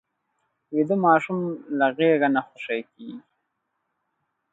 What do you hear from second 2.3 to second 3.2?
نه خوشې کېږي